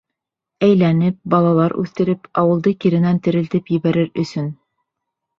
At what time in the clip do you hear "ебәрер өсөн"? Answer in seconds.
3.75-4.49